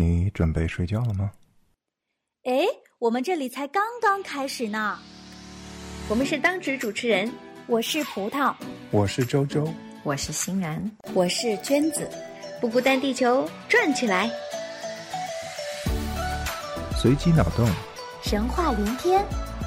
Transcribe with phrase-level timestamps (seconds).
[0.00, 1.30] 你准备睡觉了吗？
[2.44, 2.64] 哎，
[2.98, 4.98] 我们这里才刚刚开始呢。
[6.08, 7.30] 我们是当值主持人，
[7.66, 8.54] 我是葡萄，
[8.90, 9.70] 我是周周，
[10.02, 12.08] 我是欣然，我是娟子。
[12.62, 14.30] 不孤单，地球转起来。
[16.96, 17.68] 随机脑洞，
[18.22, 19.22] 神话连篇，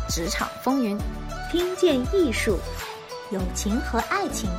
[0.09, 0.97] 职场风云，
[1.51, 2.57] 听见艺术，
[3.31, 4.49] 友情和爱情。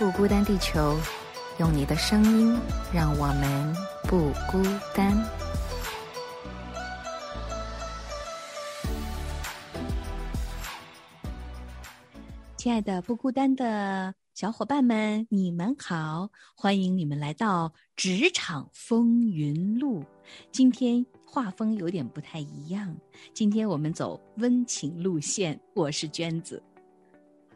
[0.00, 0.98] 不孤单，地球，
[1.58, 2.56] 用你的声音
[2.94, 4.62] 让我们不孤
[4.94, 5.12] 单。
[12.56, 20.00] 亲爱的不孤单的小伙伴们，你们好，欢迎你们来到《职场风云录》。
[20.52, 22.96] 今天画风有点不太一样，
[23.34, 25.58] 今天我们走温情路线。
[25.74, 26.62] 我是娟子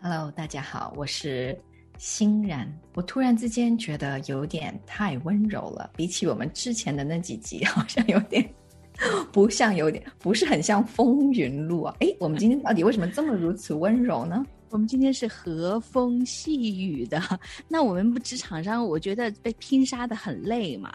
[0.01, 1.57] ，Hello，大家好，我是
[2.03, 2.69] 欣然。
[2.95, 8.45] 我突然之间觉得有点太温柔了，比起我们之前的那几集， 好像有点
[9.31, 11.95] 不像，有点不是很像风云录啊。
[12.01, 14.45] 哎，我们今天到底为什么这么如此温柔呢？
[14.71, 17.23] 我们今天是和风细雨的，
[17.69, 20.93] 那我们不职场上，我觉得被拼杀的很累嘛，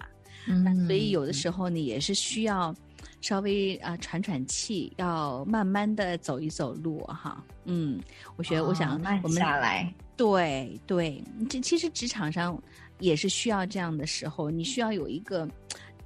[0.49, 2.75] 嗯，所以有的时候呢，也是需要
[3.21, 7.97] 稍微啊喘喘气，要慢慢的走一走路哈，嗯，
[8.36, 12.62] 我觉得我想慢下来，对对，这其实职场上
[13.00, 15.48] 也是需要这样的时候，你需要有一个。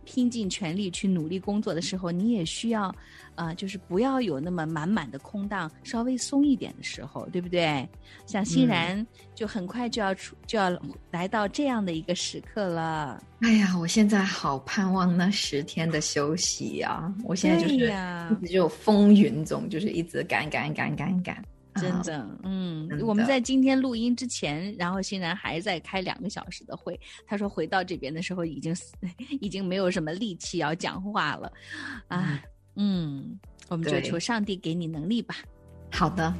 [0.03, 2.93] 拼尽全力去努力工作的时候，你也需要，
[3.35, 7.87] 啊，就是不要有那么满满的空档，稍微松一点的时候，对不对？
[8.25, 10.75] 像欣然就很快就要出，就要
[11.11, 13.23] 来到这样的一个时刻了。
[13.41, 17.13] 哎呀，我现在好盼望那十天的休息呀！
[17.23, 21.41] 我现在就是一直就风云总，就是一直赶赶赶赶赶。
[21.75, 26.99] 真的，嗯，我们在今天录音之前，然后欣然还在开两个小时的会。
[27.25, 28.75] 他说回到这边的时候，已经
[29.39, 31.51] 已经没有什么力气要讲话了，
[32.09, 32.43] 啊，
[32.75, 35.35] 嗯，我们就求上帝给你能力吧。
[35.91, 36.33] 好的，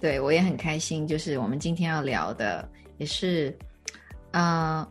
[0.00, 2.68] 对我也很开心，就是我们今天要聊的
[2.98, 3.56] 也是，
[4.30, 4.88] 呃，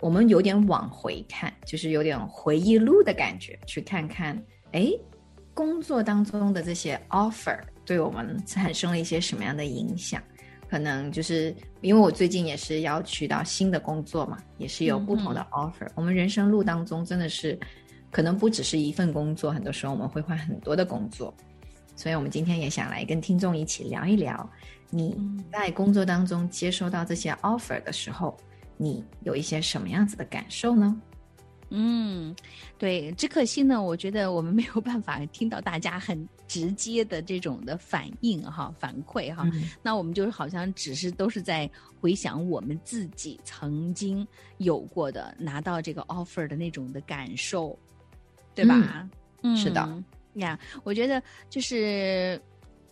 [0.00, 4.36] 我们有点往回看，就是有点回忆录的感觉，去看看，
[4.72, 4.90] 哎。
[5.60, 10.22] 工作当中的这些 offer 对我们产生了一些什么样的影响？
[10.70, 15.86] 可能就是因为我最近也是要去到新的工作嘛，也是有不同的 offer。
[15.94, 17.60] 我们人生路当中真的是
[18.10, 21.34] 可能不只是一份工作，很多时候我们会换很多的工作。
[21.94, 24.50] 所以，我们今天也想来跟听众一起聊一聊，
[24.88, 25.14] 你
[25.52, 28.34] 在工作当中接收到这些 offer 的时候，
[28.78, 30.98] 你有一些什么样子的感受呢？
[31.70, 32.34] 嗯，
[32.78, 39.48] 对，只可惜呢，我觉得我们没有办法 听到大家很直接的这种的反应哈，反馈哈。
[39.82, 41.70] 那我们就是好像只是都是在
[42.00, 44.26] 回想我们自己曾经
[44.58, 47.78] 有过的拿到这个 offer 的那种的感受，
[48.54, 49.08] 对吧？
[49.42, 50.02] 嗯，是的
[50.34, 52.40] 呀，我觉得就是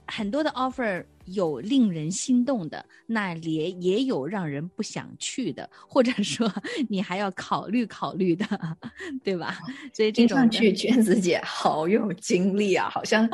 [0.07, 1.05] 很多的 offer。
[1.35, 6.51] 有令人心动的，那也也有让人不想去的， 或者说
[6.89, 8.47] 你还要考虑考虑的，
[9.25, 9.59] 对吧？
[9.93, 13.29] 所以听上去娟子姐好有经历啊，好像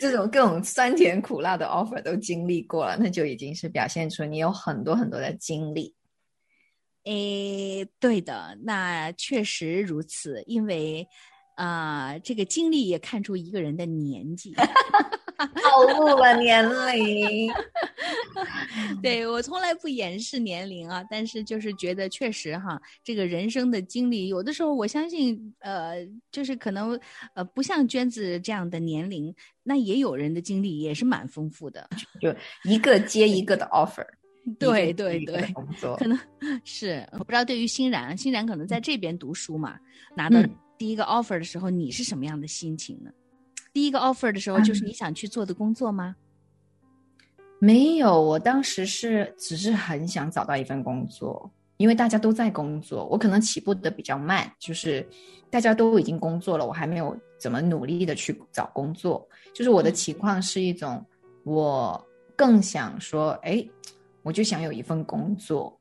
[0.00, 5.94] 这种各种酸甜苦辣的 offer 都经历过了，那就已经是表现出你有很多很多的经历。
[7.04, 11.08] 诶，对的，那确实如此，因为
[11.56, 14.54] 啊，这个经历也看出一个人的年纪。
[15.62, 17.48] 暴露了年龄，
[19.00, 26.98] 对我从来不掩饰年龄啊，但是就是觉得确实哈，这个人生的经历，有的时候我相信，呃，就是可能
[27.34, 29.32] 呃，不像娟子这样的年龄，
[29.62, 31.88] 那也有人的经历也是蛮丰富的，
[32.20, 32.34] 就
[32.64, 34.04] 一个接一个的 offer，
[34.58, 35.40] 对对对，
[35.96, 36.18] 可能
[36.64, 39.78] 是我不知道对于欣然，欣然可能在这边读书嘛，
[40.16, 40.42] 拿到
[40.76, 43.12] 第一个 offer 的时候，你是什么样的心情呢？
[43.78, 46.16] 第一个 offer 的时候，就是你想去做的工作吗？
[47.60, 55.08] 没有，我当时是只是很想找到一份工作，因为大家都在工作，我可能起步的比较慢，就是
[55.48, 59.24] 大家都已经工作了，我还没有怎么努力的去找工作。
[59.54, 61.00] 就是我的情况是一种，
[61.44, 62.04] 我
[62.34, 63.64] 更想说，哎，
[64.24, 65.78] 我就想有一份工作，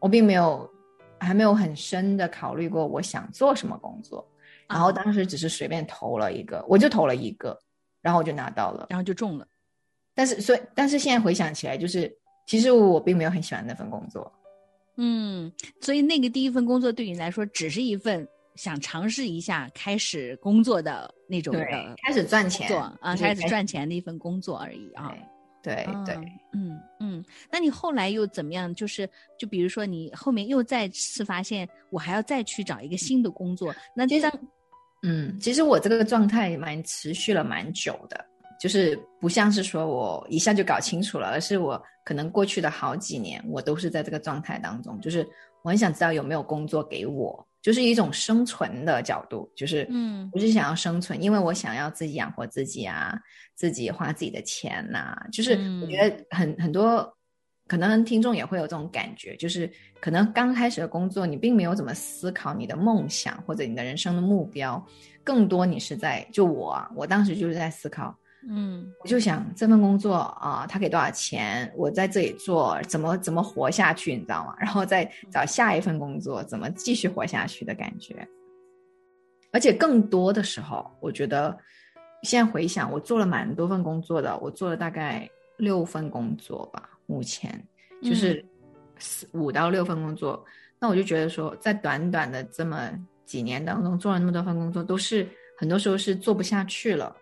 [0.00, 0.70] 我并没有
[1.18, 4.28] 还没有很深的考虑过我想做什么工作。
[4.72, 7.58] 然后当时只是随便投了一个，我就投了一个，
[8.00, 9.46] 然后我就拿到了，然后就中了。
[10.14, 12.12] 但是，所以，但是现在回想起来，就是
[12.46, 14.30] 其实我并没有很喜欢那份工作。
[14.96, 18.26] 嗯，所以那个第一份工作对你来说，只是一份
[18.56, 21.64] 想尝试一下开始工作的那种的，
[22.04, 22.68] 开始赚钱
[23.00, 25.14] 啊，开始赚钱的一份工作而已啊。
[25.62, 26.14] 对对，
[26.52, 28.74] 嗯嗯，那你后来又怎么样？
[28.74, 29.08] 就是
[29.38, 34.32] 就比如说你后面又再次发现，我还要再去找一个新的工作，那这样，
[35.02, 38.24] 嗯，其实我这个状态蛮持续了蛮久的，
[38.60, 45.26] 就是不像是说我一下就搞清楚了，而是我可能过去的好几年，我都是在这个状态当中，就是
[45.62, 47.46] 我很想知道有没有工作给我。
[47.62, 53.16] 就是一种生存的角度，就是嗯，我是想要生存，因为我想要自己养活自己啊，
[53.54, 55.16] 自己花自己的钱呐。
[55.30, 57.16] 就是我觉得很很多，
[57.72, 59.66] 可能听众也会有这种感觉，就是
[59.98, 64.86] 可能刚开始的工作，你并没有怎么思考你的梦想或者你的人生的目标，
[65.24, 68.14] 更多你是在就我，我当时就是在思考。
[68.46, 71.72] 嗯，我就想这份工作啊，他给多少钱？
[71.74, 74.54] 我在这里做怎么怎么活下去，你知道吗？
[74.60, 78.28] 然后再找下一份工作，怎么继续活下去的感觉。
[79.50, 81.56] 而且更多的时候，我觉得
[82.22, 85.26] 现在回想，我做了蛮多份工作的，我做了大概
[85.56, 87.62] 六份工作吧，目前
[88.02, 88.44] 就是
[88.98, 90.44] 四五到六份工作。
[90.78, 92.90] 那我就觉得说，在短短的这么
[93.24, 97.16] 几年当中，做了那么多份工作，都是很多时候是做不下去了。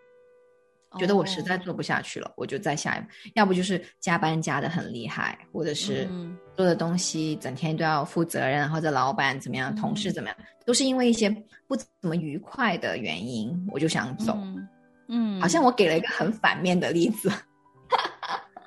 [0.98, 6.08] 觉得我实在做不下去了，我就再下一步，要不就是加班加的很厉害，或者是
[6.56, 10.36] 做的东西整天都要负责任，或者老板怎么样，同事怎么样，
[10.66, 11.30] 都是因为一些
[11.68, 14.36] 不怎么愉快的原因，我就想走。
[15.06, 17.30] 嗯，好像我给了一个很反面的例子。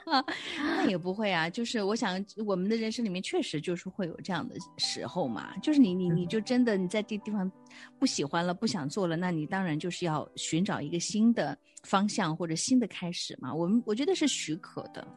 [0.58, 7.52] 那也不会啊，就是我想，我们的人生里面确实就是会有这样的时候嘛，就是你你你就真的你在这地方
[7.98, 13.54] 不喜欢了，不想做了，那你当然就是要寻找一个新的方向或者新的开始嘛。
[13.54, 15.08] 我们我觉得是许可的。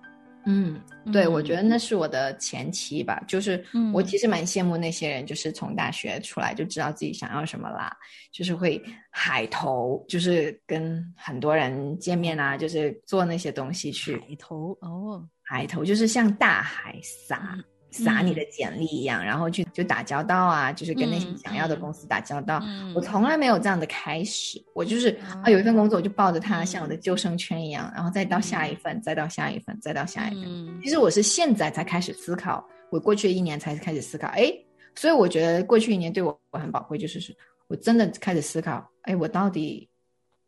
[0.46, 0.80] 嗯，
[1.12, 7.94] 对，我觉得那是我的前期吧，就是我其实蛮羡慕那些人，就是从大学出来就知道自己想要什么啦，
[8.32, 17.58] 就是会海投，就是跟很多人见面啊，就是做那些东西去海投哦，海投就是像大海撒。
[18.04, 22.62] 撒你的简历一样，然后去就打交道啊，就是跟那些想要的公司打交道。
[22.94, 25.08] 我从来没有这样的开始，我就是
[25.42, 30.80] 啊，有一份工作我就抱着它，像我的救生圈一样，然后再到下一份，再到下一份，再到下一份。
[30.82, 34.52] 其实我是现在才开始思考，我过去一年才开始思考，哎，
[34.94, 37.36] 所以我觉得过去一年对我很宝贵，就是是
[37.68, 39.88] 我真的开始思考，哎，我到底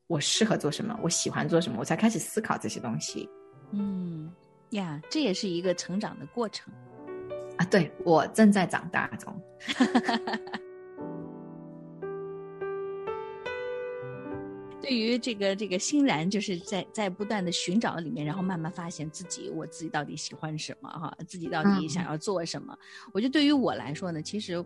[0.07, 3.29] 我适合做什么，我喜欢做什么，我才开始思考这些东西。
[3.73, 4.33] 嗯，
[4.71, 6.73] 呀，这也是一个成长的过程。
[7.59, 9.35] 啊，对我正在长大中。
[14.81, 22.75] 对于这个这个欣然，就是在在不断的寻找里面，然后慢慢发现自己，我自己到底喜欢什么哈，自己到底想要做什么。
[23.13, 24.65] 我觉得对于我来说呢，其实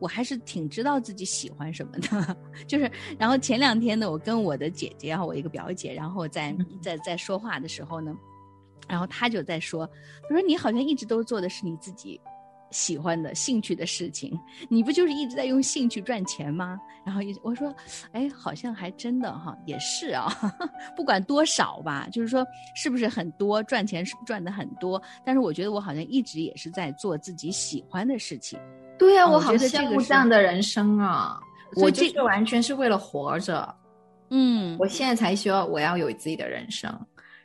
[0.00, 2.36] 我还是挺知道自己喜欢什么的。
[2.66, 8.16] 就是，然后前两天呢，我跟我的姐姐哈，我一个表姐，然后在在在说话的时候呢。
[8.88, 9.88] 然后她就在说
[10.28, 12.20] ：“她说你好像一直都做的是你自己
[12.70, 14.38] 喜欢的兴趣的事情，
[14.68, 17.74] 你不就是一直在用兴趣赚钱吗？”然后我说
[18.12, 20.28] ：“哎，好像还真的哈，也是啊，
[20.96, 28.58] 不管多少吧，就是说是不是很多赚钱是赚的很多，但是我觉得我好像一直也是在做自己喜欢的事情。
[28.98, 31.40] 对呀，我好羡慕这样的人生啊！
[31.76, 33.74] 我这个完全是为了活着。
[34.30, 36.94] 嗯，我现在才说我要有自己的人生，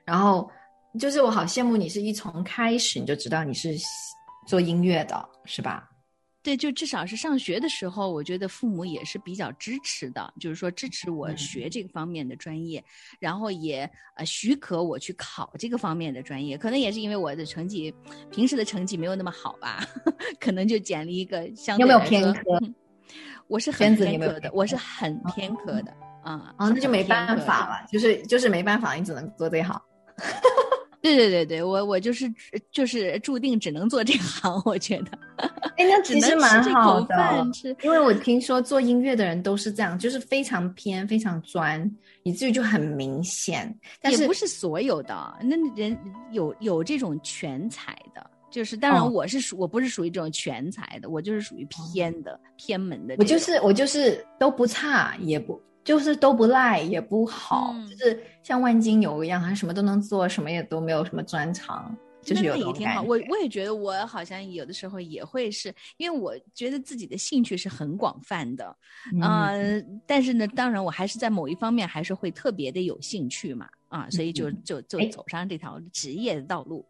[0.03, 0.49] 然后。”
[0.97, 3.75] 就是我好羡慕你，是一从开始你就知道你是
[4.45, 5.89] 做音乐的，是吧？
[6.43, 12.83] 对，就至少是上学的时候，我觉得父母也是比较支持的，就是说支持我学这个方面的专业，
[13.19, 16.55] 然后也呃许可我去考这个方面的专业。
[16.55, 17.91] 可能也是因为我的成绩
[18.29, 19.83] 平时的成绩没有那么好吧，
[20.39, 22.59] 可能就捡了一个相对有没有 偏科？
[23.47, 25.91] 我是很偏科的，我是很偏科的
[26.23, 29.81] 啊啊，那就没办法了，就是就是没办法，你只能做这行。
[31.05, 32.25] 对对对对，我我就是
[32.71, 35.11] 就是注定只能做这行，我觉得。
[35.77, 37.45] 哎，那其实蛮好的，
[37.83, 41.89] 因为我听说做音乐的人都是这样，就是非常偏、非常专，
[42.23, 43.71] 以至于就很明显。
[44.01, 45.95] 但也不是所有的，那人
[46.31, 53.15] 有有这种全才的，就是当然我是属我不是属于这种全才的，我就是属于偏的偏门的。
[53.19, 55.61] 我就是我就是都不差，也不。
[55.85, 63.03] 就是都不赖也不好，就是像万金油一样，他什么都能做，什么也都没有什么专长，就是有也挺好。
[63.03, 68.75] 我我也觉得我好像有的时候也会是因为我觉得自己的兴趣是很广泛的，
[69.21, 76.83] 嗯，但是呢，当然我还是在某一方面还是会特别的有兴趣嘛，啊，所以就就就走上这条职业的道路。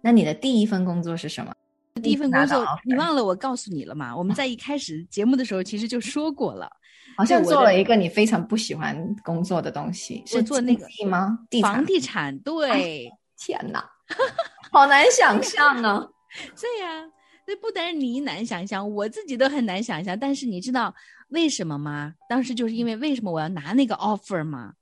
[0.00, 1.52] 那你的第一份工作是什么？
[2.00, 4.16] 第一份工作你忘了我告诉你了吗？
[4.16, 6.70] 我们在一开始节目的时候其实就说过了。
[7.18, 11.36] 好像做了一个你非常不喜欢工作的东西，是做那个吗？
[11.60, 13.84] 房地产对，天哪，
[14.70, 16.08] 好难想象啊！
[16.60, 17.04] 对呀，
[17.44, 20.16] 那不单是你难想象，我自己都很难想象。
[20.16, 20.94] 但是你知道
[21.30, 22.14] 为什么吗？
[22.28, 24.74] 当时就是因为为什么我要拿那个 offer 吗？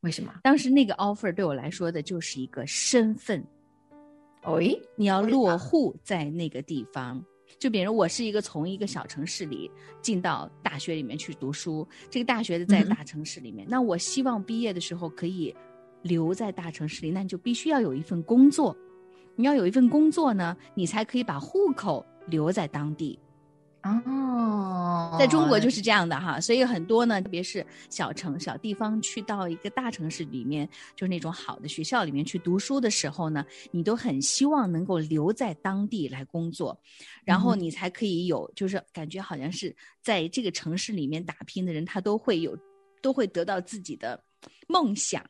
[0.00, 0.32] 为什么？
[0.42, 3.42] 当时那个 offer 对我来说的就是一个身份。
[4.44, 7.24] 喂，你要落户在那个地方，
[7.58, 9.70] 就比如我是一个从一个小城市里
[10.02, 15.54] 进到大学里面去读书，这个大学的在大城市里面，那我希望毕业的时候可以
[16.02, 18.76] 留在大城市里，那你就必须要有一份工作。
[19.34, 23.18] 你要有一份工作呢，你才可以把户口留在当地。
[23.82, 36.78] 哦，在中国就是这样的哈，所以很多呢，特别是小城小地方，去到一个大城市里面，就是那种好的学校里面去读书的时候呢，你都很希望能够留在当地来工作，
[37.24, 42.58] 然后你才可以有，就是感觉好像是在这个城市里面打拼的人，他都会有，
[43.00, 44.20] 都会得到自己的
[44.66, 45.24] 梦想。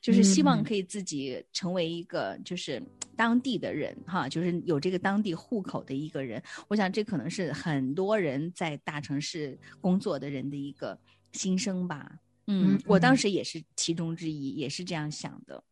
[0.00, 2.80] 就是希望可以自己成为一个就是
[3.16, 6.42] 当地的人哈，就是有这个当地户口的一个人。
[6.68, 10.98] 我想这可能是很多人在大城市工作的人的一个
[11.32, 12.10] 心声吧。
[12.46, 15.62] 嗯，我当时也是其中之一，也是这样想的。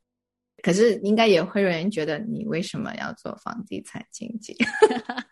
[0.62, 4.56] 可是应该也会有人觉得你为什么要做房地产经济？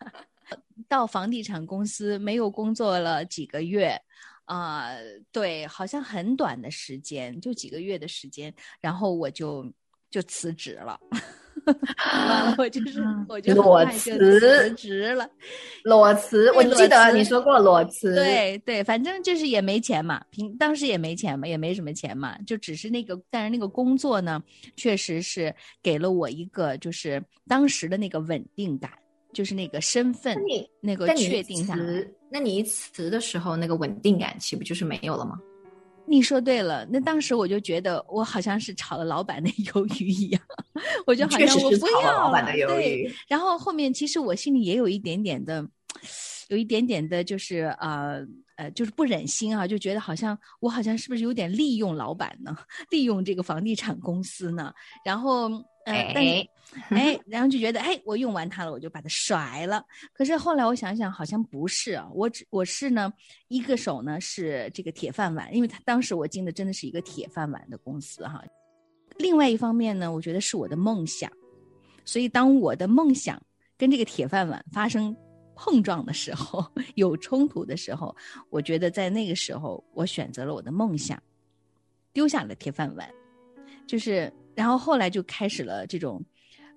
[0.88, 4.00] 到房地产公司没有工作了几个月。
[4.46, 4.88] 啊，
[5.30, 8.50] 对，好像很短的时间，就几个月的时间，
[8.80, 9.70] 然后我就
[10.08, 10.98] 就辞职了，
[12.56, 15.28] 我 就是我就裸辞辞职了，
[15.84, 16.50] 裸辞。
[16.52, 24.42] 我记得你说过裸辞，对对，反正就是也没钱嘛，平当时也没钱嘛，也没什么钱嘛，就只是那个，但是那个工作呢，
[24.76, 28.90] 确实是给了我一个就是当时的那个稳定感。
[29.30, 30.34] 就是那个身份，
[30.80, 31.84] 那个确定下来。
[32.30, 35.38] 那你一辞的时候，那个稳定感岂不就是没有了吗？
[36.08, 40.42] 你说对了，那当时我就觉得我好像是炒了老板的 鱿鱼一样，
[41.06, 43.12] 我就好像我不要老板的鱿鱼。
[43.28, 45.66] 然后后面其实我心里也有一点点的，
[46.48, 52.56] 有一点点的，就是呃呃，就是不忍心啊，就觉得好像我好像是不是有点利用老板呢？
[52.90, 54.72] 利用这个房地产公司呢？
[55.04, 55.50] 然后。
[55.88, 56.48] 哎，
[56.90, 59.82] 哎，然后就觉得，哎，我用完它了，我就把它甩了。
[60.12, 63.12] 可是后来我想想，好像不是啊，我只我是呢，
[63.48, 68.44] 一个手呢是这个铁饭碗，因为他当时我进的真的是一个铁饭碗的公司哈。
[69.16, 71.30] 另外一方面呢，我觉得是我的梦想，
[72.04, 73.42] 所以当我的梦想
[73.76, 75.16] 跟这个铁饭碗发生
[75.56, 76.64] 碰撞的时候，
[76.96, 78.14] 有冲突的时候，
[78.50, 81.20] 我觉得在那个时候，我选择了我的梦想，
[82.12, 83.08] 丢下了铁饭碗，
[83.86, 84.30] 就是。
[84.58, 86.20] 然后后来就开始了这种，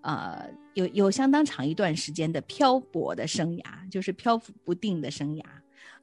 [0.03, 5.43] 呃，有有相当长一段时间的漂泊的生涯，就是漂浮不定的生涯，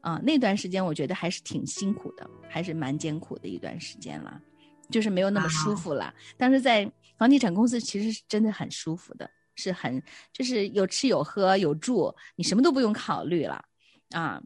[0.01, 4.43] 啊，那段时间我觉得还是挺辛苦的，还是蛮艰苦的一段时间了，
[4.91, 6.13] 就是没有那么舒服了。
[6.37, 13.65] 但是在房地产公司其实是真的很舒服的，是很就是有吃有喝有住，你什么都不用考虑了，
[14.11, 14.43] 啊。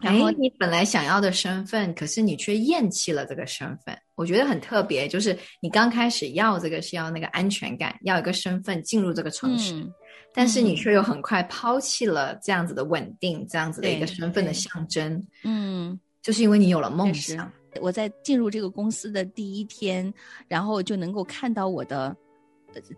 [0.00, 5.06] 然后你本来想要的身份，可是你却厌弃了这个身份，我觉得很特别。
[5.08, 9.74] 就是你刚开始要这个是要那个安全感，要一个身份进入这个城市，
[10.34, 15.24] 但是你却又很快抛弃了这样子的稳定，这样子的一个身份的象征。
[15.44, 17.50] 嗯，就是因为你有了梦想。
[17.80, 20.12] 我在进入这个公司的第一天，
[20.48, 22.14] 然后就能够看到我的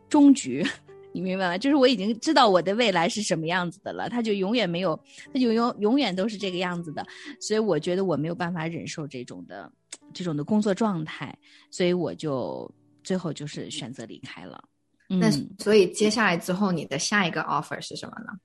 [0.09, 0.67] 终局。
[1.17, 1.57] 你明白吗？
[1.57, 4.95] 就是我已经知道我的未来是什么样子的了，他就永远没有，
[5.33, 7.07] 他就永永远都是这个样子的，
[7.41, 9.73] 所以我觉得我没有办法忍受这种的
[10.13, 11.35] 这种的工作状态，
[11.71, 12.71] 所以我就
[13.03, 14.63] 最后就是选择离开了。
[15.09, 18.39] 那所以接下来之后，你的下一个 offer 是什么呢？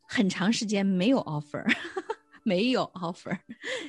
[0.00, 1.64] 很长时间没有 offer，
[2.42, 3.38] 没有 offer，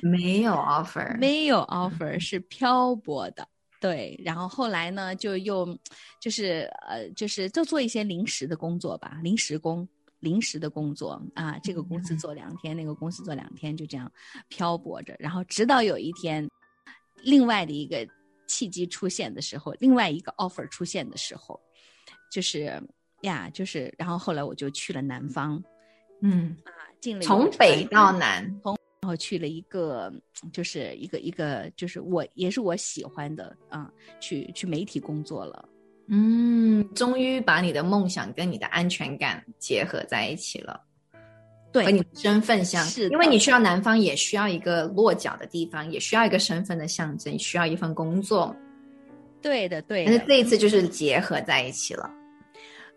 [0.00, 3.48] 没有 offer，没有 offer 是漂泊的。
[3.82, 5.76] 对，然后后来呢，就又，
[6.20, 9.86] 就是呃，就是就做一些临时的工作吧，临时工，
[10.20, 14.08] 临时的工作啊，这个公司做两天，那个公司做两天，就这样
[14.46, 15.16] 漂泊着。
[15.18, 16.48] 然后直到有一天，
[17.24, 18.06] 另外的一个
[18.46, 21.60] 契机出现的时候，另外一个 offer 出现的时候，
[22.30, 22.80] 就是
[23.22, 25.60] 呀，就是，然后后来我就去了南方，
[26.20, 26.70] 嗯啊，
[27.00, 28.78] 进了从北到南，从。
[29.02, 30.12] 然后去了一个，
[30.52, 33.90] 就是一个一个，就是我也是我喜欢的啊，
[34.20, 35.68] 去去媒体工作了。
[36.06, 40.80] 嗯，终于把你的梦想跟你的安全感结合在一起了。
[41.72, 48.54] 对，和你身份相，是因为你去到南方，也需要一个落脚的地方，也需要一个身份的象征，需要一份工作。
[49.40, 50.04] 对的，对。
[50.04, 52.08] 但是这一次就是结合在一起了。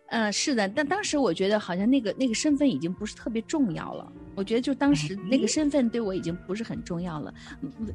[0.10, 4.12] 嗯，是的，但当时我觉得好像那个那个身份已经不是特别重要了。
[4.36, 7.34] 我觉得就当时那个身份对我已经不是很重要了，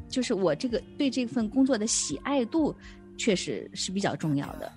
[0.09, 2.75] 就是我这个对这份工作的喜爱度
[3.17, 4.73] 确实是比较重要的。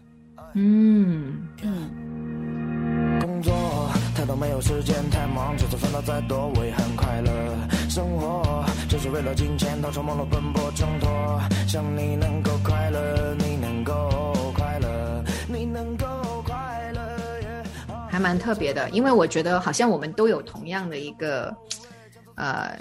[0.56, 7.32] 嗯嗯，工作太多没有时间，太忙，就算烦恼再多，我也很快乐。
[7.90, 11.42] 生活就是为了金钱，到处忙碌奔波挣脱。
[11.68, 13.73] 想你能够快乐，你能
[18.14, 21.52] 还蛮特别的，因为我觉得好像我们都有同样的一个
[22.36, 22.80] 呃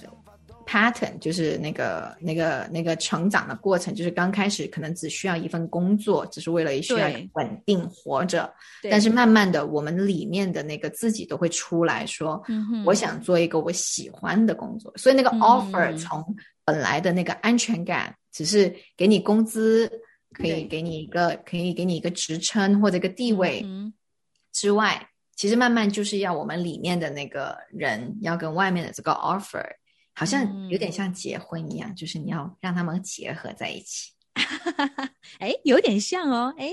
[0.67, 8.53] pattern，就是那个那个那个成长的过程，就是刚开始可能只需要一份工作，只是为了需要对稳定活着，
[8.91, 12.43] 但是慢慢的，我们里面的那个自己都会出来说，
[12.85, 16.23] 我想做一个我喜欢的工作，所以那个嗯 offer 从
[16.63, 19.91] 本来的那个安全感，只是给你工资，
[20.35, 23.95] 可以给你一个可以给你一个职称或者一个地位，嗯
[24.53, 25.09] 之外，
[25.43, 29.61] 其实慢慢就是要我们里面的那个人要跟外面的这个 offer，
[30.15, 34.13] 好像有点像结婚一样，就是你要让他们结合在一起。
[35.41, 36.71] 哎，有点像哦，哎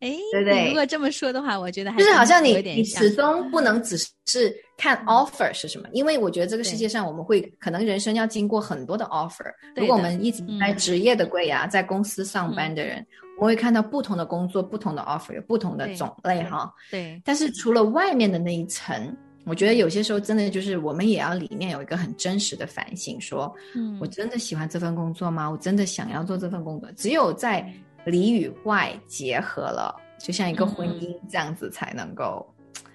[0.00, 0.86] 哎，对不对你如果。
[0.86, 9.50] 这么说的话，我觉得还就是好像你你始终不能只是看 offer 是什么，因为我觉得这个世界上我们会可能人生要经过很多的 offer。
[9.74, 10.76] 如果我们一直在嗯。
[10.76, 13.04] 职业的柜呀，在公司上班的人，
[13.38, 16.70] 我会看到不同的工作、不同的 offer，有不同的种类哈。
[16.90, 25.50] 对，但是除了外面的那一层，我觉得有些时候真的就是我们也要里面有一个很真实的反省，说嗯我真的喜欢这份工作吗？
[25.50, 26.90] 我真的想要做这份工作？
[26.92, 27.68] 只有在
[28.04, 32.46] 里与外结合了，就像一个婚姻这样子才能够。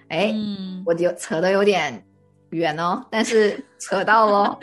[0.08, 2.02] 哎、嗯，我有扯得有点
[2.50, 4.58] 远哦，但是扯到喽。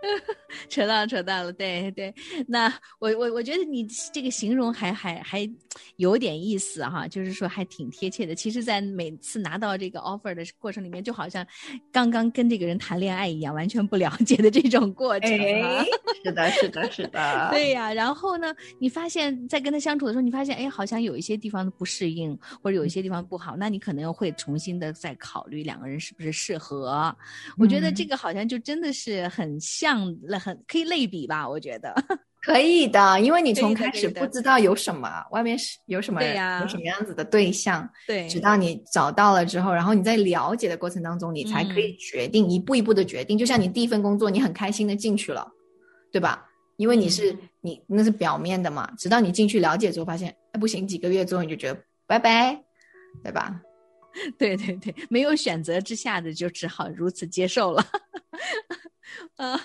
[0.68, 2.14] 扯到扯到了，对对。
[2.46, 5.50] 那我我我觉得你这个形容还还还
[5.96, 8.34] 有点意思哈，就是说还挺贴切的。
[8.34, 11.46] 其实，在每次拿到这个 offer 的过程里面，就好像
[11.92, 15.44] 刚刚跟这个人谈恋爱一样，完全不了解的这种过程、啊。
[15.44, 15.84] 哎，
[16.24, 17.48] 是的，是的，是的。
[17.52, 27.14] 对呀、然后呢，你发现，在跟他相处的时候，你发现，哎，好像有一些地方的不适应，或者有一些地方不好，那你可能会重新的再考虑两个人是不是适合。
[27.56, 31.48] 我觉得这嗯个好像就真的是很像了，很可以类比吧？
[31.48, 31.94] 我觉得，
[32.42, 43.36] 可以的，因为你从开始不知道有什么，外面是有什么，对呀有什么样子的对象，对直到你找到了之后，然后你在了解的过程当中，你才可嗯以决定、一步一步的决定。
[43.36, 45.46] 就像你第一份工作，你很开心的进去了，
[46.10, 46.46] 对吧？
[46.76, 52.58] 因为你是、嗯你那是表面的嘛，直到你进去了解之后，发现哎不行，几个月之后你就觉得拜拜，
[53.22, 53.60] 对吧？
[54.38, 57.84] 对对对，没有选择之下的，就只好如此接受了。
[59.36, 59.60] 呃，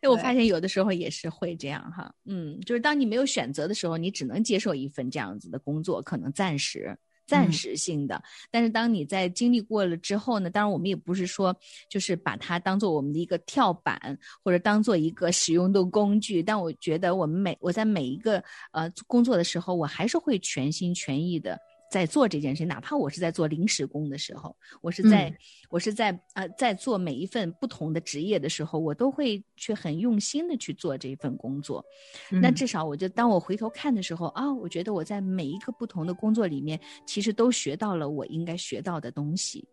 [0.00, 6.96] 那我发现有的时候也是会这样哈，嗯，就是当你没有选择的时候，你只能接受一份这样子的工作，可能暂时。
[7.28, 8.22] 暂嗯时性的，
[8.52, 11.52] 但是当你在经历过了之后呢，当然我们也不是说
[11.90, 16.40] 就是把它当做我们的一个跳板，或者当做一个使用的工具。
[16.40, 21.58] 但我觉得我们每我在每一个呃工作的时候，我还是会全心全意的
[21.90, 25.36] 在做这件事，哪怕我是在做临时工的时候，我是在、嗯
[25.68, 31.84] 我是在呃在做每一份不同的职业的时候，我都会去很用心的去做这一份工作。
[32.30, 39.66] 那嗯至少我就当我回头看的时候啊，我觉得我在每一个不同的工作里面，其实都学到了我应该学到的东西。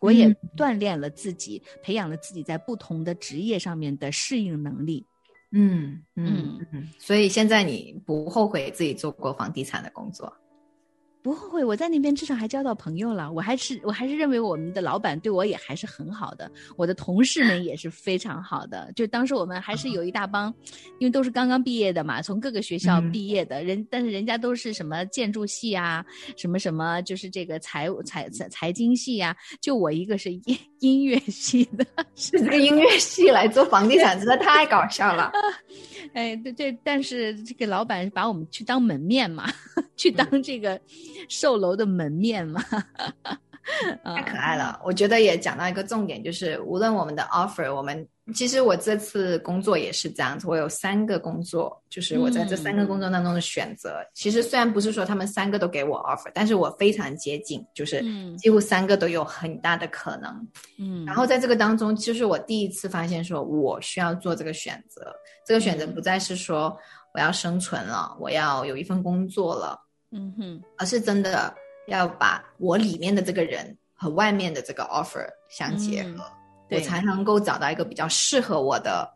[0.00, 5.06] 我也嗯锻炼了自己，培养了自己在不同的职业上面的适应能力。
[5.52, 10.30] 嗯嗯嗯，所以现在你不后悔自己做过房地产的工作？
[11.26, 13.32] 不后悔，我在那边至少还交到朋友了。
[13.32, 18.92] 我还是我还是认为我们的老板对我也还是很好的，我的同事们也是非常好的。
[18.94, 20.54] 就当时我们还是有一大帮，
[21.00, 31.86] 因为都是刚刚毕业的嘛，从各个学校嗯毕业的人，但是人家都是什么建筑系啊，什么什么，就是这个财务财财财经系啊、就我一个是音音乐系的。
[32.14, 35.30] 是这个音乐系来做房地产， 真的太搞笑了。
[36.14, 39.52] 哎，对对，但是这个老板把我们去当门面嘛，
[39.96, 40.80] 去当这个
[41.28, 42.62] 售楼的门面嘛。
[44.04, 44.80] 太可爱了！
[44.84, 53.98] 我觉得也讲到一个重点，就是无论我们的 offer，我们其实我这次工作也是这样子，我有三个工作，就是我在这三个工作当中的选择。
[54.14, 60.48] 其实虽然不是说他们三个都给我 offer，但是我非常接近，就是嗯几乎三个都有很大的可能。
[60.78, 65.14] 嗯，然后在这个当中，就是我第一次发现，说我需要做这个选择。
[65.44, 66.76] 这个选择不再是说
[67.14, 69.78] 我要生存了，我要有一份工作了，
[70.10, 71.54] 嗯哼，而是真的
[71.86, 76.30] 要把我里面的这个人和外面的这个 offer 相结合，嗯
[76.70, 79.08] 我才能够找到一个比较适合我的。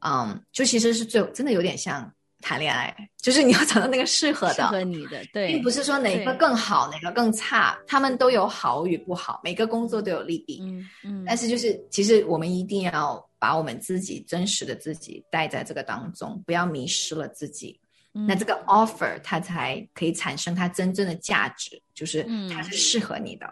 [0.00, 10.60] 嗯，就其实是最真的有点像谈恋爱，就是你要找到那个适合适的，合你的，对，并不是说哪个更好，哪个更差，他们都有好与不好，每个工作都有利弊。
[10.62, 17.78] 嗯嗯，但是就是，其实我们一定要把我们自己真实的自己带在这个当中，不要迷失了自己。
[18.12, 23.46] 那这个 offer 它才可以产生它真正的价值，就是它是适合你的。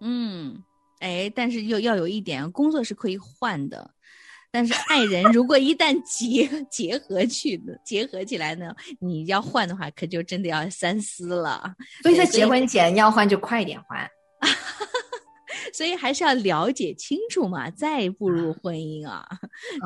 [0.00, 0.62] 嗯，
[1.00, 3.90] 哎，但是又要有一点，工作是可以换的，
[4.50, 11.74] 但是爱人如果一旦结 结合去的结合起来呢，你要换的话，可就真的要三思了。
[12.02, 14.08] 所以在结婚前要换就快点换。
[15.72, 19.26] 所以还是要了解清楚嘛，再步入婚姻啊，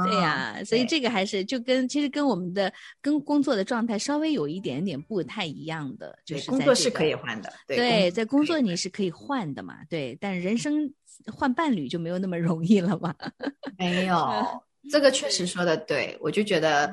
[0.07, 10.93] 对呀，所以这个还是就跟其实跟我们的跟工作的状态稍微有一点点不太一样的，就是工作是可以换的，对，在工作你是可以换的嘛，对，但人生
[11.27, 13.14] 换伴侣就没有那么容易了嘛，
[13.79, 14.45] 没有，
[14.90, 16.93] 这个确实说的对，我就觉得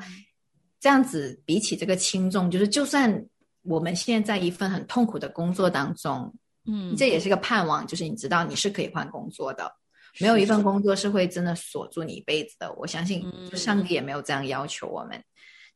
[0.80, 3.26] 这样子比起这个轻重，就是就算
[3.62, 6.34] 我们现在在一份很痛苦的工作当中。
[6.68, 9.72] 嗯，这也是个盼望，就是你知道你是可以换工作的，
[10.20, 12.70] 没有一份工作是会真的锁住你一辈子的。
[12.74, 13.24] 我相信，
[13.56, 15.18] 上帝也没有这样要求我们，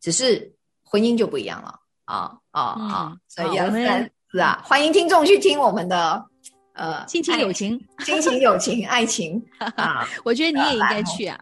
[0.00, 0.52] 只是
[0.84, 1.74] 婚姻就不一样了
[2.04, 3.16] 啊啊啊！
[3.26, 6.22] 所以要是啊，欢迎听众去听我们的
[6.74, 9.42] 呃亲情友情、亲情友情、爱情
[9.76, 10.06] 啊！
[10.24, 11.38] 我觉得你也应该去啊，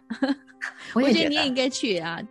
[0.95, 2.21] 我觉得你也应该去啊，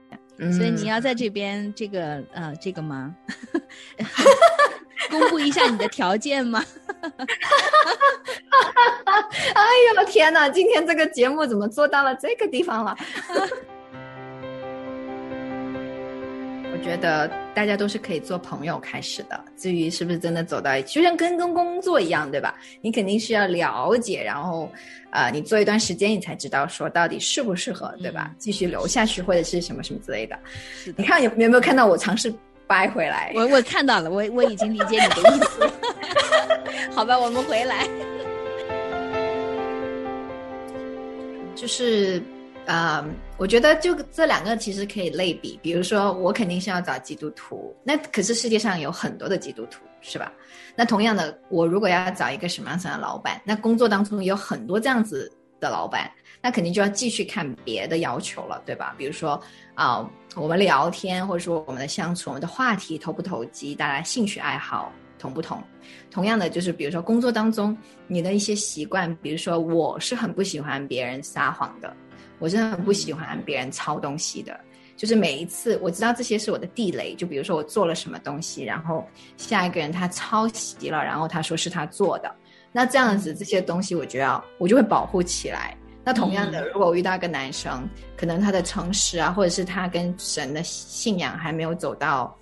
[0.56, 3.14] 所以你要在这边这个呃这个吗？
[5.10, 6.64] 公布一下你的条件吗？
[9.54, 9.62] 哎
[9.96, 10.48] 呦天哪！
[10.48, 12.96] 今天这个节目怎么做到了这个地方了？
[16.72, 19.38] 我觉得大家都是可以做朋友开始的。
[19.56, 22.54] 至于是不是真的走到一起，就像跟跟工作一样，对吧？
[22.80, 24.70] 你肯定是要了解，然后
[25.10, 28.32] 啊，你做一段时间，你才知道说到底适不适合，对吧？
[28.38, 30.38] 继续留下去或者是什么什么之类的。
[30.96, 32.32] 你看有有没有看到我尝试？
[32.70, 35.72] 掰回来，我我看到了，我我已经理解你的意思了。
[36.94, 37.88] 好吧，我们回来，
[41.56, 42.22] 就是
[42.66, 43.04] 呃，
[43.38, 45.58] 我觉得就这两个其实可以类比。
[45.60, 50.32] 比如说，我肯定是要找基督徒，那可是世界上有很多的基督徒，是吧？
[50.76, 55.28] 那同样的，我如果要找一个什么样子的老板，那工作当中有很多这样子
[55.60, 58.94] 的老板，那肯定就要继续看别的要求了，对吧？
[58.96, 59.40] 比如说
[59.74, 60.10] 啊。
[60.36, 65.60] 我们聊天，或者说我们的相处，我们的话题投不投机，大家兴趣爱好同不同？
[66.08, 71.92] 同样的，就是比如说工作当中你的一些习惯，比如说我是很不喜欢别人撒谎的，
[72.38, 74.56] 我是很不喜欢别人抄东西的。
[74.96, 79.04] 就是每一次我知道这些是我的地雷，就比如说我做了什么东西，然后
[79.36, 82.32] 下一个人他抄袭了，然后他说是他做的，
[82.72, 85.76] 那这样子这些东西我就要我就会保护起来。
[86.02, 92.34] 那同样的，如果我遇到一个男生，可能他的诚实啊，或者是他跟神的信仰还没有走到，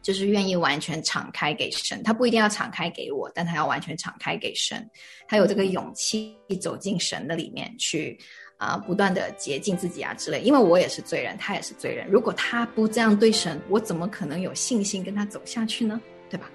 [0.00, 4.88] 就是愿意完全敞开给神，他不一定要敞开给我，但他要完全敞开给神，
[5.26, 8.16] 他有这个勇气走进神的里面去
[8.58, 10.40] 啊，不断的洁净自己啊之类。
[10.42, 16.00] 因为我也是罪人，他也是罪人，如果他不这样对神，我怎么可能有信心跟他走下去呢？
[16.30, 16.48] 对吧？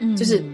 [0.00, 0.44] 嗯，就是。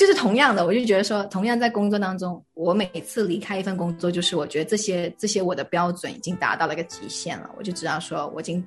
[0.00, 8.66] 就是同样的，我就觉得说，同样在工作当中，我每次离开一份工作，就是我觉得这些这些我的标准已经达到了一个极限了，我就知道说我已经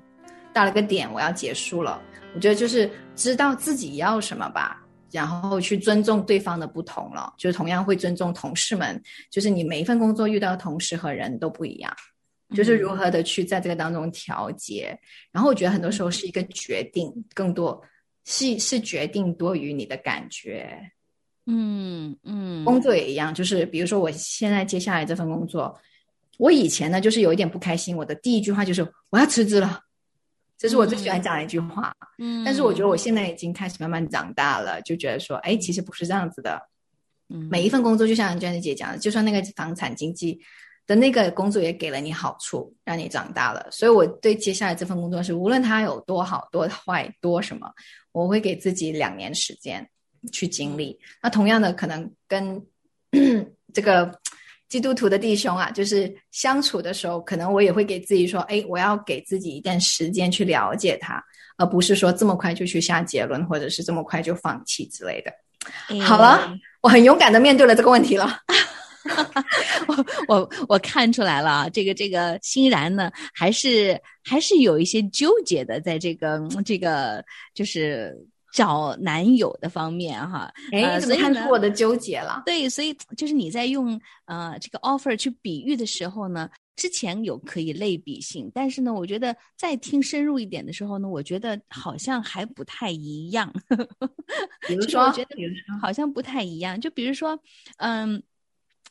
[0.54, 2.00] 到了个点，我要结束了。
[2.36, 4.80] 我觉得就是知道自己要什么吧，
[5.12, 9.02] 然后去尊重对方的不同了，就是同样会尊重同事们。
[9.32, 11.92] 就是你每一份工作遇到的同事和人都不一样，
[12.56, 14.96] 就是如何的去在这个当中调节。
[15.32, 17.82] 然后我觉得很多时候是一个决定，更多
[18.24, 20.80] 是是决定多于你的感觉。
[21.46, 25.78] 嗯嗯，工作也一样，就是比如说我现在接下来这份工作，
[26.38, 29.82] 我以前呢就是有一点不开心，我的第一句话就是我要辞职了，
[30.58, 31.94] 这是我最喜欢讲的一句话。
[32.18, 36.62] 嗯，但是我觉得我现在已经开始慢慢长大了，就觉得说，哎，其实不是这样子的。
[37.30, 40.40] 嗯，每一份工作就像娟子姐讲的，就算那个房产经纪
[40.88, 43.68] 的那个工作也给了你好处，让你长大了。
[43.70, 47.70] 所以我对接下来这份工作是，无论它有多好、多坏、多什么，
[48.12, 49.90] 我会给自己两年时间。
[50.32, 52.62] 去经历，那同样的可能跟
[53.74, 54.20] 这个
[54.70, 61.24] 基督徒的弟兄啊，就是相处的时候，可能我也会给自己说，哎，我要给自己一段时间去了解他，
[61.58, 65.32] 而不是说这么快就去下结论，或者是这么快就放弃之类的。
[66.02, 68.40] 好了，我很勇敢的面对了这个问题了。
[69.88, 78.18] 我我我看出来了，这个这个欣然呢，还是还是有一些纠结的，在这个这个就是。
[78.54, 82.44] 找男友的方面哈，哎，怎么看出我的纠结了？
[82.46, 93.52] 对，所以就是你在用呃这个 offer 去比喻的时候呢，之前有可以类比性，但是呢，我觉得再听深入一点的时候呢，我觉得好像还不太一样。
[94.68, 95.36] 比如说，觉得
[95.82, 97.38] 好像不太一样，就比如说，
[97.78, 98.22] 嗯。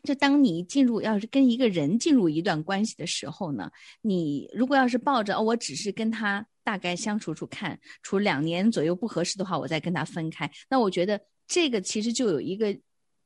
[0.02, 10.50] 就当你进入要是跟一个人进入一段关系的时候呢，你如果要是抱着哦，我只是跟他大概相处处看，处两年左右不合适的话，我再跟他分开。
[10.68, 12.76] 那我觉得这个其实就有一个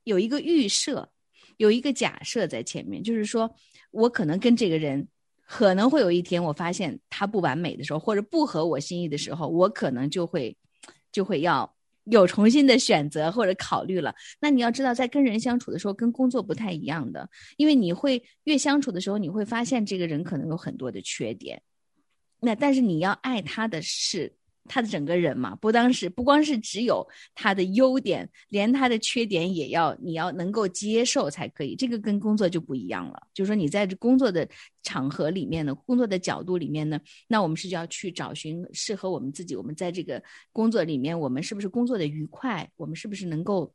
[0.04, 1.10] 有一个预设，
[1.56, 3.54] 有一个假设在前面，就是说
[3.90, 5.08] 我可能跟这个人
[5.46, 10.56] 可能会有一天我发现他不完美的时候，或者不合我心意的时候，我可能就会
[11.12, 11.75] 就会要。
[12.06, 21.62] 有重新的选择或者考虑了，那你要知道，在跟人相处的时候，跟工作不太一样的，因为你会越相处的时候，你会发现这个人可能有很多的缺点，
[22.40, 24.34] 那但是你要爱他的是。
[24.66, 31.74] 他的整个人嘛，不当时不光是只有他的优点，连他的缺点也要你要能够接受才可以。
[31.74, 34.48] 这个跟工作就不一样了，就是说你在这工作的
[34.82, 39.56] 场合里面呢，工作的角度里面呢，那我们是就要去找寻适合我们自己。
[39.56, 42.68] 我们在这个工作里面，我们是不是工作的愉快？
[42.76, 43.72] 我们是不是能够？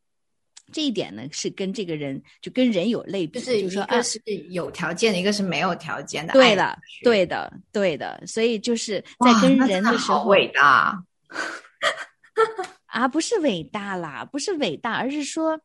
[0.71, 6.34] 这一点呢，是跟这个人就跟人有类比，就是说，一个是有条件的，一个是没有条件的。
[6.34, 8.23] 对的，对的，对的。
[8.25, 11.03] 所以就是在跟人的时候，伟大
[12.88, 15.60] 啊，不是伟大啦，不是伟大，而是说，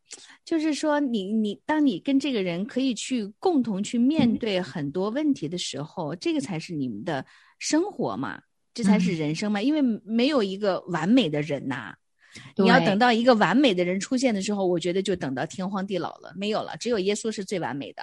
[0.45, 7.25] 就是说，你你当你跟这个人可以去共同去面对很多问题的时候，这个才是你们的
[7.59, 8.41] 生活嘛，
[8.75, 11.95] 这才是人生嘛，因为没有一个完美的人呐。
[12.57, 18.03] 你要等到一个完美的人出现的时候，我觉得就等到天荒地老了，没有了，只有耶稣是最完美的，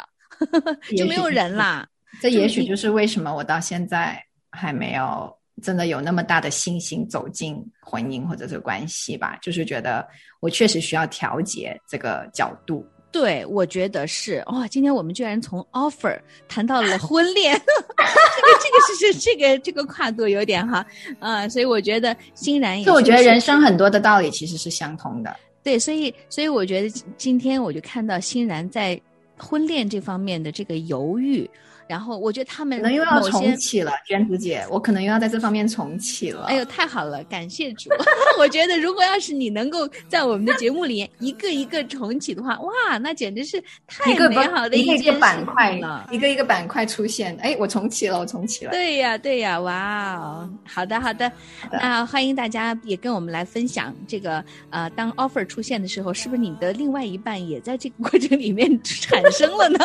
[0.96, 1.88] 就没有人啦。
[2.22, 10.08] 这也许就是为什么我到现在还没有真的有那么大的信心走进婚姻或者是关系吧，就是觉得
[10.40, 12.86] 我确实需要调节这个角度。
[13.14, 14.68] 对，我觉得是哇！
[14.68, 20.84] 今天我们居然从 offer 谈到了婚恋， 这个这个是是这个这个跨度有点哈
[21.20, 25.34] 啊，所以我觉得欣然也，就我觉得人生很多的道理其实是相通的。
[25.62, 29.00] 对，所以所以我觉得今天我就看到欣然在
[29.38, 31.48] 婚恋这方面的这个犹豫。
[31.94, 36.46] 然后我觉得他们可能又要重启了，娟子姐，我可能又要在这方面重启了。
[36.46, 37.88] 哎呦，太好了，感谢主！
[38.40, 47.38] 我觉得如果要是你能够在我们的节目里一个一个重启的话，哇，那简直是太美好的一件事板块了，一个一个板块出现。
[47.40, 48.72] 哎，我重启了，我重启了。
[48.72, 51.32] 对呀，对呀，哇哦，好的，好的。
[51.72, 59.78] 那欢迎大家也跟我们来分享这个呃，当 offer 出现的时候，是不是你的另外一半也在这个过程里面 产生了呢？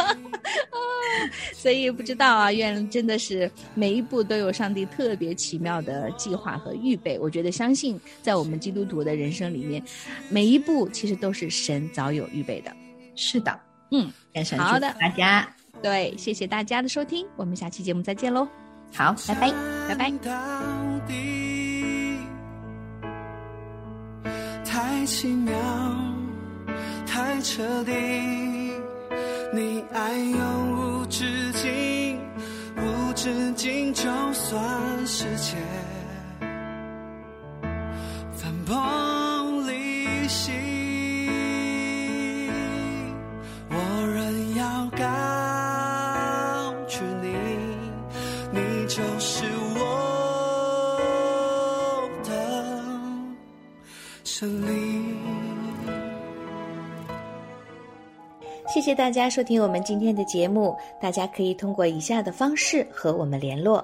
[1.39, 1.89] 啊， 所以。
[1.99, 7.19] 不知道啊，愿真的是每一步都有上帝特别奇妙的计划和预备。
[7.19, 9.83] 我觉得相信在我们基督徒的人生里面，
[10.29, 12.71] 每一步其实都是神早有预备的。
[13.17, 13.59] 是的，
[13.91, 14.13] 嗯，
[14.59, 15.49] 好的，大家
[15.83, 18.47] 对，谢谢大家的收听，我们下期节目再见喽。
[18.93, 19.53] 好，拜拜，
[19.89, 20.13] 拜拜。
[24.65, 25.55] 太奇妙，
[27.07, 27.93] 太彻底，
[29.53, 30.13] 你爱
[31.11, 32.19] 永无止境。
[33.19, 35.57] 至今，就算世界
[38.33, 40.53] 分崩离析，
[43.71, 43.77] 我
[44.15, 45.03] 仍要告
[46.87, 47.27] 诉你，
[48.53, 49.45] 你就是
[49.75, 49.81] 我
[52.23, 52.31] 的
[54.23, 54.69] 胜利。
[58.69, 60.77] 谢谢大家收听我们今天的节目。
[61.01, 63.83] 大家可以通过以下的方式和我们联络。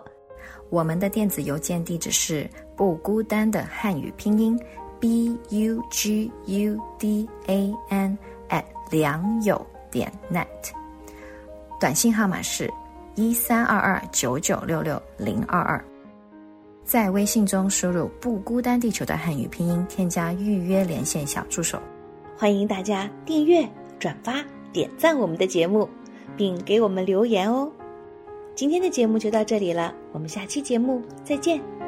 [0.68, 4.60] 我们的电子邮件地址是不孤单的汉语拼音
[5.00, 8.18] b u g u d a n
[8.50, 10.46] at 良友点 net。
[11.80, 12.70] 短信号码是
[13.14, 15.82] 一三二二九九六六零二二。
[16.84, 21.80] 在微信中输入“不孤单地球”的汉语拼音，添加预约连线小助手。
[22.36, 23.66] 欢迎大家订阅
[23.98, 24.44] 转发。
[24.74, 25.88] 点赞我们的节目，
[26.36, 27.70] 并给我们留言哦。
[28.54, 31.83] 今天的节目就到这里了，我们下期节目再见。